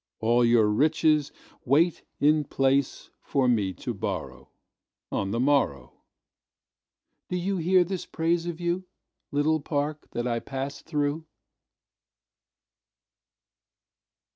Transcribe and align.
All 0.19 0.43
your 0.43 0.67
riches 0.67 1.31
wait 1.63 2.01
in 2.19 2.43
placeFor 2.45 3.47
me 3.47 3.71
to 3.73 3.93
borrowOn 3.93 5.29
the 5.29 5.39
morrow. 5.39 6.01
Do 7.29 7.35
you 7.37 7.57
hear 7.57 7.83
this 7.83 8.07
praise 8.07 8.47
of 8.47 8.59
you, 8.59 8.85
Little 9.29 9.59
park 9.59 10.07
that 10.13 10.25
I 10.27 10.39
pass 10.39 10.81
through? 10.81 11.27